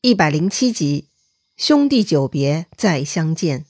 [0.00, 1.08] 一百零七集，
[1.56, 3.64] 兄弟久别再相见。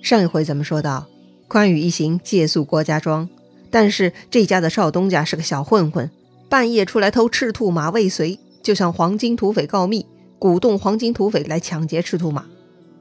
[0.00, 1.08] 上一回咱们说到，
[1.48, 3.28] 关羽一行借宿郭家庄，
[3.72, 6.08] 但是这家的少东家是个小混混，
[6.48, 10.06] 半夜出来偷赤兔马未遂，就向黄金土匪告密，
[10.38, 12.46] 鼓动黄金土匪来抢劫赤兔马。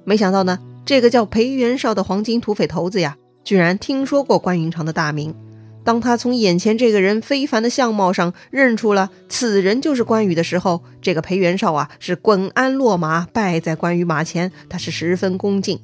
[0.04, 5.36] 没想到呢，这个叫裴元绍的黄金土匪头子呀，居然听说过关云长的大名。
[5.84, 15.80] 当他从眼前这个人非凡的相貌上认出了此人就是关羽的时候，这个裴元绍啊是滚鞍落马，拜在关羽马前，他是十分恭敬。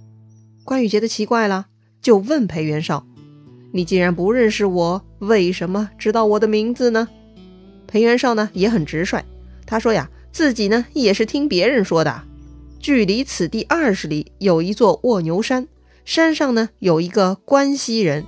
[0.63, 1.67] 关羽觉得奇怪了，
[2.01, 3.07] 就问裴元绍
[3.73, 7.07] ：“你既然不认识我，为什么知道我的名字呢？”
[7.87, 9.23] 裴元绍呢也很直率，
[9.65, 12.23] 他说呀，自己呢也是听别人说的，
[12.79, 15.67] 距离此地二十里有一座卧牛山，
[16.05, 18.25] 山上呢有一个关西人。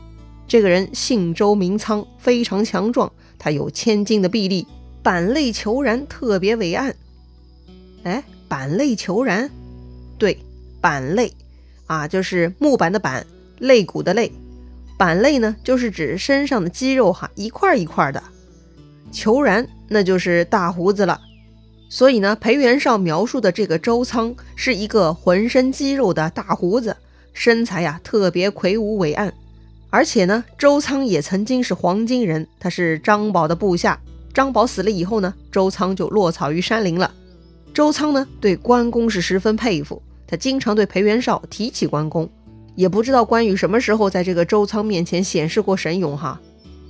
[0.49, 3.11] 这个人姓周名仓，非常强壮。
[3.37, 4.65] 他有千斤的臂力，
[5.03, 6.95] 板肋虬髯，特别伟岸。
[8.01, 9.47] 哎，板肋虬髯，
[10.17, 10.39] 对，
[10.81, 11.31] 板肋
[11.85, 13.27] 啊，就是木板的板，
[13.59, 14.31] 肋骨的肋。
[14.97, 18.23] 板肋呢，就是指身上的肌肉哈，一块一块的。
[19.13, 21.21] 虬髯，那就是大胡子了。
[21.89, 26.97] 所以呢，裴元绍描述的这个周仓是一个浑身肌肉的大胡子，
[27.33, 29.31] 身材呀特别魁梧伟岸。
[29.89, 33.99] 而且呢，周仓也曾经是黄金人，他是张宝的部下。
[34.33, 37.11] 张宝死了以后呢，周仓就落草于山林了。
[37.73, 42.29] 周仓呢，对关公是十分佩服，他经常对裴元绍提起关公。
[42.75, 46.39] 也不知道关羽什么时候在这个周仓面前显示过神勇哈，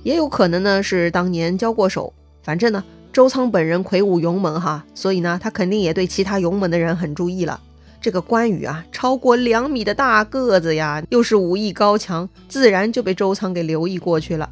[0.02, 2.12] 也有可能呢是当年交过手。
[2.42, 7.58] 反正呢，周仓本人魁梧勇猛哈，所以呢，他肯定也对其他勇猛的人很注意了。
[8.00, 14.48] 这个关羽啊，超过两米的大个子呀，又是武艺高强，自然就被周仓给留意过去了。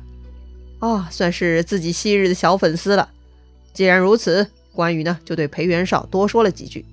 [0.80, 3.08] 啊，算是自己昔日的小粉丝了。
[3.72, 6.84] 既然如此，关羽呢就对裴元绍多说了几句。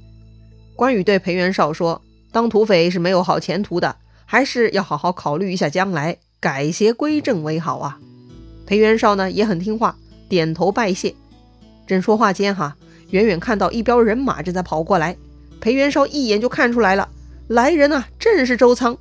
[0.75, 7.99] 关羽对裴元绍说：“当土匪是没有好前途的，还是要好好考虑一下将来，改邪归正为好啊。”
[8.65, 9.95] 裴元绍呢也很听话，
[10.29, 11.13] 点头拜谢。
[11.85, 12.75] 正说话间，哈，
[13.11, 15.15] 远远看到一彪人马正在跑过来。
[15.59, 17.09] 裴元绍一眼就看出来了，
[17.47, 18.97] 来人啊，正是周仓。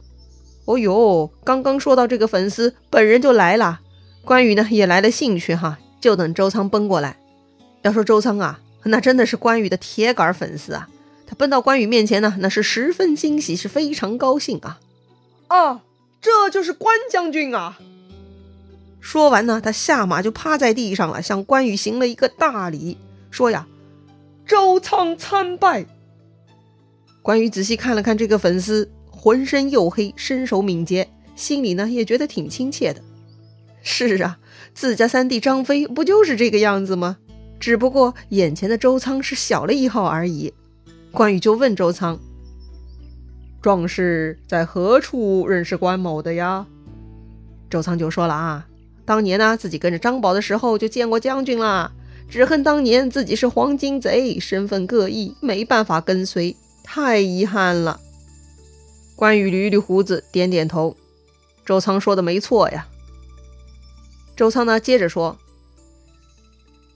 [0.64, 3.80] 哦呦，刚刚说到这个粉丝本人就来了，
[4.24, 7.18] 关羽呢也来了兴趣哈，就等周仓奔过来。
[7.82, 10.88] 要说周仓啊，那真的是关羽的铁杆粉丝啊。
[11.26, 14.80] 他奔到关羽面前呢，那是十分惊喜，是非常高兴啊。
[15.48, 15.80] 啊，
[16.22, 17.78] 这就是关将军啊！
[19.00, 22.96] 说完呢，他下马就趴在地上了，向关羽行了一个大礼，
[23.30, 23.66] 说呀
[24.46, 25.84] ：“周仓参拜。”
[27.24, 33.00] 关羽仔细看了看这个粉丝，浑身黝黑，身手敏捷，心里呢也觉得挺亲切的。
[33.80, 34.38] 是啊，
[34.74, 37.16] 自家三弟张飞不就是这个样子吗？
[37.58, 40.52] 只不过眼前的周仓是小了一号而已。
[41.12, 42.20] 关羽就问周仓
[43.62, 46.66] ：“壮士在何处认识关某的呀？”
[47.70, 48.66] 周仓就说了啊
[49.06, 51.90] ：“当年呢，自己跟着张宝的时候就见过将军啦，
[52.28, 57.98] 只恨当年自己是黄金贼，身份各异，没办法跟随。”太遗憾了。
[59.16, 60.96] 关羽捋捋胡子，点点头。
[61.64, 62.86] 周仓说的没错呀。
[64.36, 65.38] 周仓呢，接着说：“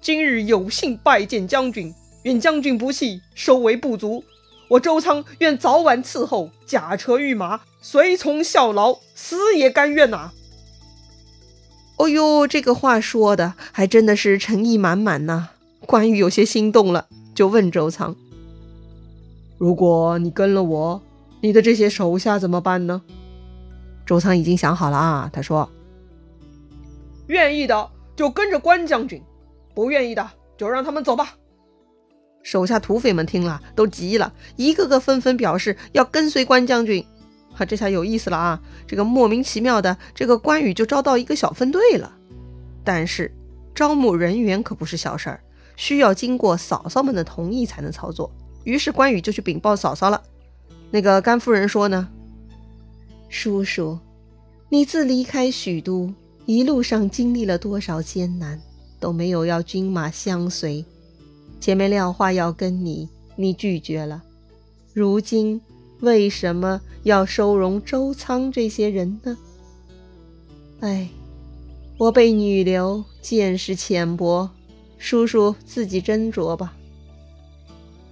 [0.00, 1.94] 今日有幸拜见将军，
[2.24, 4.24] 愿将军不弃，收为不足。
[4.68, 10.32] 我周仓愿早晚伺候，驾车御马，随从效劳，死也甘愿呐。”
[11.96, 15.48] 哦呦，这个话说的还真的是诚意满满呐。
[15.80, 18.14] 关羽有些心动了，就问周仓。
[19.58, 21.02] 如果你跟了我，
[21.40, 23.02] 你的这些手下怎么办呢？
[24.06, 25.68] 周仓已经想好了啊，他说
[27.26, 29.22] ：“愿意的就跟着关将军，
[29.74, 31.36] 不愿意的就让他们走吧。”
[32.42, 37.04] 手下土匪们听了都急了，一个个纷纷表示要跟随关将军。
[37.52, 38.60] 哈，这下有意思了啊！
[38.86, 42.16] 这个莫名其妙的，这个关羽就招到一个小分队了。
[42.84, 43.34] 但是
[43.74, 45.40] 招募人员可不是小事儿，
[45.74, 48.32] 需要经过嫂嫂们的同意才能操作。
[48.68, 50.22] 于是关羽就去禀报嫂嫂了。
[50.90, 52.06] 那个甘夫人说呢
[53.30, 53.98] ：“叔叔，
[54.68, 56.12] 你自离开许都，
[56.44, 58.60] 一路上经历了多少艰难，
[59.00, 60.84] 都没有要军马相随。
[61.58, 64.22] 前面廖化要跟你，你拒绝了。
[64.92, 65.58] 如今
[66.00, 69.38] 为什么要收容周仓这些人呢？
[70.80, 71.08] 哎，
[71.96, 74.50] 我被女流见识浅薄，
[74.98, 76.74] 叔叔自己斟酌吧。”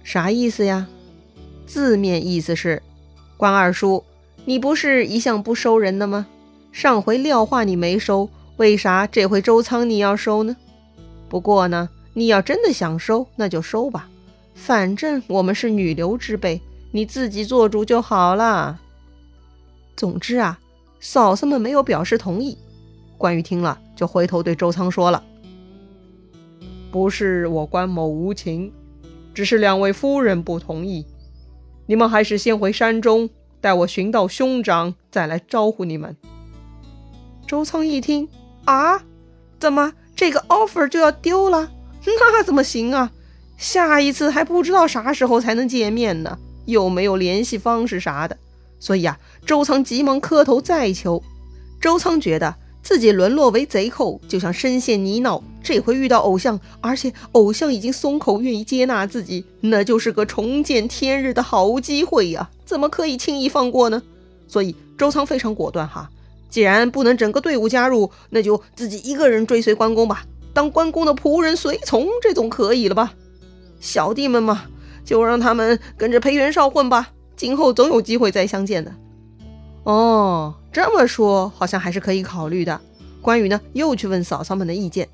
[0.07, 0.87] 啥意思呀？
[1.65, 2.81] 字面意思是，
[3.35, 4.05] 关二叔，
[4.45, 6.27] 你不是一向不收人的吗？
[6.71, 10.55] 上回廖化你没收，为啥这回周仓你要收呢？
[11.27, 14.07] 不过呢，你要真的想收，那就收吧，
[14.55, 16.61] 反正我们是女流之辈，
[16.91, 18.79] 你自己做主就好了。
[19.97, 20.57] 总之啊，
[21.01, 22.57] 嫂嫂们没有表示同意。
[23.17, 25.21] 关羽听了，就回头对周仓说了
[26.93, 28.71] ：“不是我关某无情，
[29.37, 31.05] 只是两位夫人不同意。
[31.85, 33.29] 你们还是先回山中，
[33.61, 36.17] 待我寻到兄长，再来招呼你们。”
[37.45, 38.27] 周仓一听，
[38.65, 39.03] 啊，
[39.59, 41.71] 怎么这个 offer 就要丢了？
[42.03, 43.11] 那怎么行啊？
[43.57, 48.35] 下一次还不知道啥时候才能见面呢，又没有联系方式啥的，
[48.79, 51.21] 所以啊，周仓急忙磕头再求。
[51.79, 52.55] 周仓觉得。
[52.87, 55.43] 自己沦落为贼寇，就像深陷泥淖。
[55.61, 62.49] 这回遇到偶像，而且偶像已经松口，愿意接纳自己，那就是个重见天日的好机会呀！
[62.63, 64.01] 怎么可以轻易放过呢？
[64.47, 66.09] 所以周仓非常果断哈，
[66.49, 70.23] 既然不能整个队伍加入，那就自己一个人追随关公吧，
[70.53, 73.13] 当关公的仆人随从，这总可以了吧？
[73.81, 74.63] 小弟们嘛，
[75.03, 78.93] 就让他们跟着裴元绍混吧，今后总有机会再相见的。
[79.83, 80.55] 哦。
[80.77, 82.79] 这么说好像还是可以考虑的。
[83.19, 85.09] 关羽呢，又去问嫂嫂们的意见，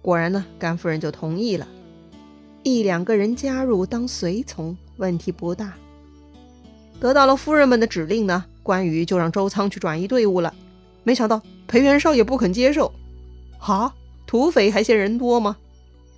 [0.00, 1.66] 果然呢，甘夫人就同意了。
[2.62, 5.72] 一两个人加入当随从，问题不大。
[7.00, 10.54] 得到了夫人们的指令呢，关羽就让周仓去转移队伍了。
[11.02, 12.92] 没想到裴元绍也不肯接受。
[13.58, 13.92] 哈，
[14.28, 15.56] 土匪还嫌人多吗？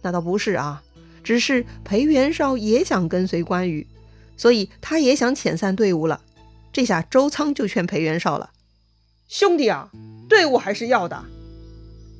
[0.02, 0.82] 那倒不是啊，
[1.24, 3.86] 只是裴元绍也想跟随关羽，
[4.36, 6.20] 所以他也想遣散队伍了。
[6.70, 8.50] 这下周仓就劝裴元绍了。
[9.32, 9.88] 兄弟啊，
[10.28, 11.24] 队伍还是要的。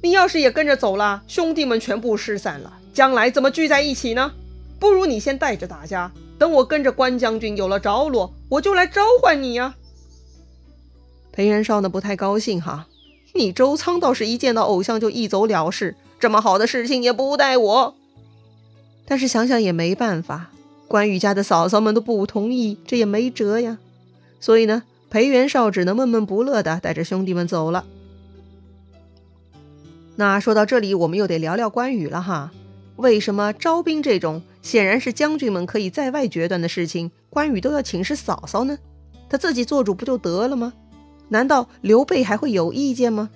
[0.01, 4.33] 你要是也跟着走了，兄弟们全部失散了，将来怎么聚在一起呢？
[4.81, 9.75] 不如你先带着大家，等我跟着关将军有了着落，我就来召唤你呀。
[11.33, 12.87] 裴元绍呢不太高兴哈，
[13.35, 17.95] 你周仓倒是一见到偶像就一走了事，这么好的事情也不带我。
[19.05, 20.51] 但是想想也没办法，
[20.89, 23.77] 关羽家的嫂嫂们都不同意，这也没辙呀。
[24.41, 24.85] 所以呢。
[25.13, 27.85] 裴元绍只能闷闷不乐地带着兄弟们走了。
[30.17, 32.51] 那说到这里，我们又得聊聊关羽了哈。
[32.97, 38.79] 为什么招兵这种显然是将军们可以在外决断的事情，关羽都要请示嫂嫂呢？
[39.29, 40.73] 他自己做主不就得了吗？
[41.29, 43.29] 难道刘备还会有意见吗？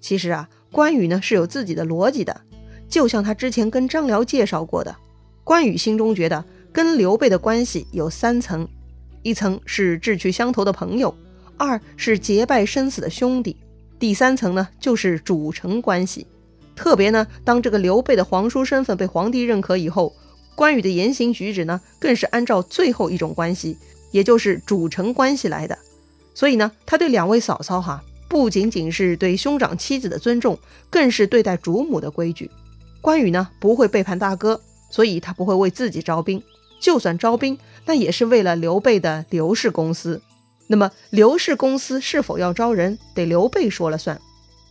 [0.00, 2.42] 其实啊，关羽呢是有自己的逻辑的。
[2.88, 4.94] 就像他之前跟张辽介绍过的，
[5.42, 8.68] 关羽心中觉得跟刘备的关系有三层。
[9.22, 11.14] 一层是志趣相投的朋友，
[11.56, 13.56] 二是结拜生死的兄弟，
[13.98, 16.26] 第三层呢就是主臣关系。
[16.74, 20.14] 特别呢，当这个刘备的皇叔身份被皇帝认可以后，
[20.54, 23.76] 关羽的言行举止呢更是按照最后一种关系，
[24.10, 25.76] 也就是主臣关系来的。
[26.32, 30.58] 所以呢，他对两位嫂嫂哈，不仅仅是对兄长妻子的尊重，
[30.88, 32.50] 更是对待主母的规矩。
[33.02, 34.58] 关羽呢不会背叛大哥，
[34.88, 36.42] 所以他不会为自己招兵。
[36.80, 40.20] 就算招兵，那也是为了刘备的刘氏公司。
[40.66, 44.20] 那么刘氏公司是否要招人，得刘备说了算。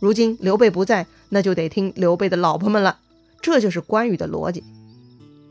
[0.00, 2.98] 如今刘备不在，那就得听刘备的老婆们了。
[3.40, 4.64] 这就是关羽的逻辑。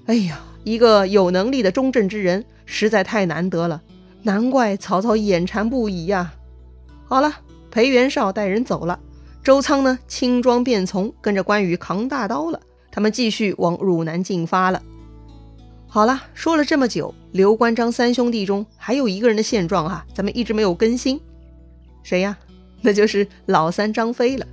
[0.06, 3.82] 哎呀，一个有能力的中正之人，实在太难得了。
[4.24, 6.34] 难怪曹操眼馋不已呀。
[7.06, 7.32] 好了，
[7.72, 9.00] 裴元绍带人走了，
[9.44, 12.60] 周仓呢轻装便从，跟着关羽扛大刀了。
[12.92, 14.82] 他们继续往汝南进发了。
[15.92, 21.20] 好了，说了这么久，刘关张三兄弟中还有一个人的现状哈，咱们一直没有更新，
[22.04, 22.38] 谁呀？
[22.82, 24.46] 那就是老三张飞了。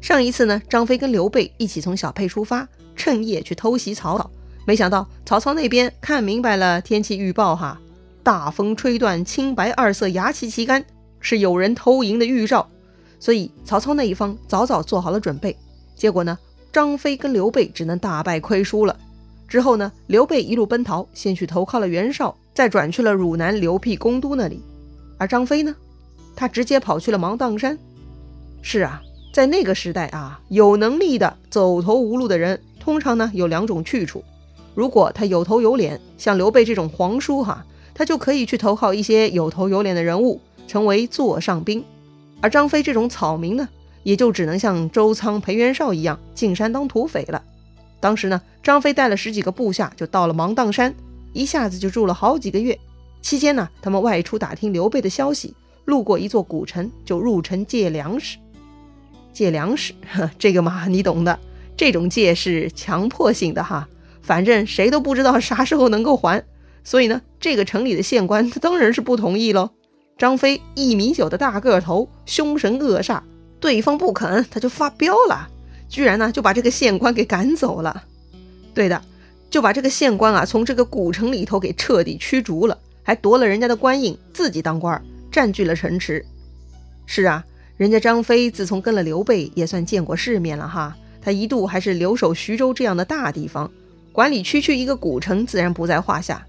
[0.00, 4.30] 上一次呢，张飞跟刘备一起从小沛出发，趁夜去偷袭曹操，
[4.66, 7.78] 没想到曹操那边看明白了天气预报哈，
[8.22, 10.82] 大风吹断青白二色牙旗旗杆，
[11.20, 12.66] 是有人偷营的预兆，
[13.18, 15.54] 所以曹操那一方早早做好了准备。
[15.94, 16.38] 结果呢，
[16.72, 18.98] 张飞跟刘备只能大败亏输了。
[19.50, 19.90] 之后呢？
[20.06, 24.62] 刘备一路奔逃，先去投靠了袁绍，再转去了汝南刘辟公都那里。
[25.18, 25.74] 而张飞呢？
[26.36, 27.76] 他直接跑去了芒砀山。
[28.62, 29.02] 是啊，
[29.34, 34.22] 在那个时代啊，有能力的走投无路的人，通常呢有两种去处。
[34.76, 41.84] 如果他有头有脸，像刘备这种皇叔哈，他就可以去投靠一些有头有脸的人物，成为座上宾。
[42.40, 43.68] 而张飞这种草民呢，
[44.04, 47.42] 也就只能像周仓、裴元绍一样进山当土匪了。
[48.00, 50.94] 当时呢，张飞带了十几个部下，就到了芒砀山，
[51.32, 52.78] 一下子就住了好几个月。
[53.20, 55.54] 期间呢，他们外出打听刘备的消息，
[55.84, 58.38] 路过一座古城，就入城借粮食。
[59.32, 61.38] 借粮食，呵 这个嘛，你懂的。
[61.76, 63.88] 这种借是强迫性的哈，
[64.22, 66.44] 反正谁都不知道啥时候能够还。
[66.82, 69.70] 所以呢，这个城里的县官他 当然是不同意喽。
[70.18, 73.20] 张飞一米九的大个头，凶神恶煞，
[73.60, 75.48] 对方不肯，他就发飙了。
[75.90, 78.04] 居然呢就把这个县官给赶走了。
[78.72, 79.02] 对的，
[79.50, 86.24] 就把这个县官啊从这个古城里头给彻底驱逐了，还夺了人家的官印，自己当官，占据了城池。
[87.04, 87.44] 是啊，
[87.76, 90.96] 人家张飞自从跟了刘备，也算见过世面了哈。
[91.20, 93.70] 他一度还是留守徐州这样的大地方，
[94.12, 96.46] 管理区区一个古城，自然不在话下。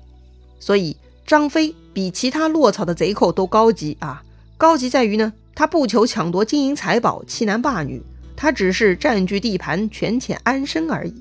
[0.59, 0.95] 所以
[1.25, 4.23] 张飞比其他落草的贼寇都高级啊！
[4.57, 8.01] 高级在于呢，他不求抢夺金银财宝、欺男霸女，
[8.41, 11.13] 他只是占据地盘、权钱安身而已。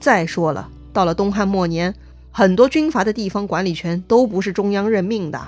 [0.00, 1.94] 再说了，到了东汉末年，
[2.32, 5.40] 很多军阀的地方管理权都不是中央任命的，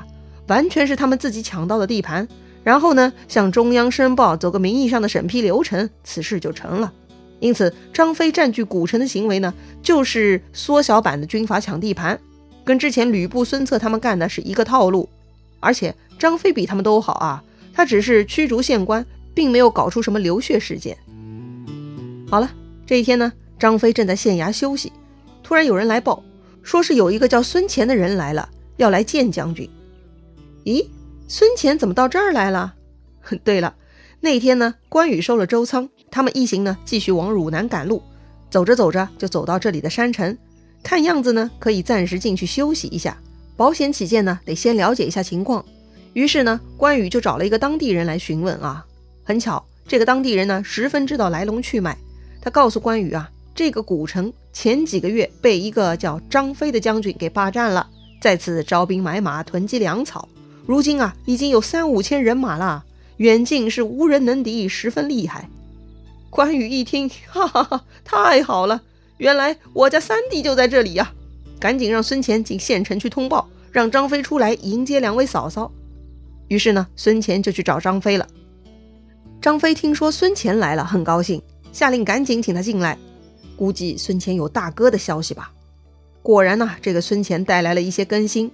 [0.47, 2.29] 完全是他们自己抢到的地盘，
[2.63, 6.93] 然后呢向中央申报，走个名义上的审批流程，此事就成了。
[7.41, 9.53] 因此，张飞占据古城的行为呢，
[9.83, 12.17] 就是缩小版的军阀抢地盘。
[12.65, 15.09] 跟之前吕布、孙策他们干的是一个套路，
[15.59, 20.97] 而且张飞比他们都好啊，他只是驱逐县官，并没有搞出什么流血事件。
[22.29, 22.51] 好了，
[22.87, 24.93] 这一天呢，张飞正在县衙休息，
[25.43, 26.23] 突然有人来报，
[26.63, 29.69] 说是有一个叫孙乾的人来了，要来见将军。
[30.65, 30.87] 咦，
[31.27, 32.75] 孙乾怎么到这儿来了？
[33.45, 33.75] 对了，
[34.21, 38.03] 那天呢，关羽收了周仓，他们一行呢继续往汝南赶路，
[38.51, 40.37] 走着走着就走到这里的山城。
[40.83, 43.17] 看样子呢，可以暂时进去休息一下。
[43.57, 45.65] 保险起见呢，得先了解一下情况。
[46.15, 48.87] 于是呢，关羽就找了一个当地人来询问啊。
[49.31, 51.97] 很巧，这个当地人呢，十分知道来龙去脉。
[52.43, 57.89] 他告诉关羽啊，这个古城前几个月被一个叫张飞的将军给霸占了，
[58.21, 60.29] 在此招兵买马，囤积粮草。
[60.67, 62.85] 如今啊，已经有三五千人马了，
[63.19, 65.49] 远近是无人能敌，十分厉害。
[66.29, 68.83] 关羽一听，哈哈哈，太好了！
[69.19, 71.13] 原来我家三弟就在这里呀！
[71.61, 75.71] 赶紧让孙乾进县城去通报，让张飞出来迎接两位嫂嫂。
[76.49, 78.27] 于是呢，孙乾就去找张飞了。
[79.41, 81.41] 张飞听说孙乾来了，很高兴，
[81.73, 82.99] 下令赶紧请他进来。
[83.57, 85.51] 估计孙乾有大哥的消息吧。
[86.23, 88.51] 果然呢，这个孙乾带来了一些更新。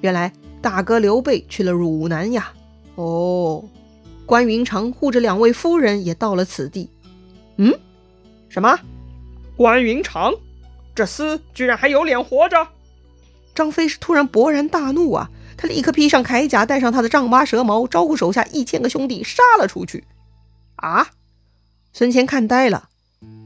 [0.00, 0.32] 原来
[0.62, 2.52] 大哥刘备去了汝南呀。
[2.94, 3.62] 哦，
[4.24, 6.88] 关云长护着两位夫人也到了此地。
[7.58, 7.78] 嗯，
[8.48, 8.78] 什么？
[9.58, 10.32] 关云长，
[10.94, 12.66] 这厮居然还有脸活着！
[13.54, 15.30] 张飞是突然勃然大怒啊！
[15.58, 20.02] 他立刻披上铠甲，带上他的丈八蛇矛，招呼手下一千个兄弟杀了出去。
[20.80, 21.08] 啊！
[21.92, 22.88] 孙乾看呆了，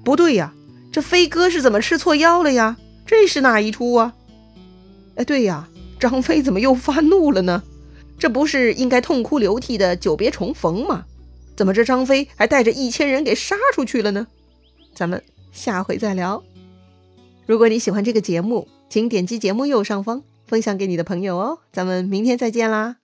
[0.04, 0.54] 不对呀，
[0.92, 2.76] 这飞哥是怎么吃错药了呀？
[3.06, 4.14] 这是哪一出啊？
[5.16, 5.68] 哎，对呀，
[6.00, 7.62] 张飞怎么又发怒了呢？
[8.18, 11.04] 这不是应该痛哭流涕的久别重逢吗？
[11.56, 14.26] 怎么这张飞还带着一千人给杀出去了呢？
[14.94, 15.22] 咱们。
[15.54, 16.42] 下回再聊。
[17.46, 21.60] 如果你喜欢这个节目，请点击节目右上方分享给你的朋友哦。
[21.72, 22.96] 咱们明天再见啦！